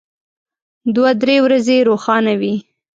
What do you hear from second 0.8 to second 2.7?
دوه درې ورځې روښانه وي.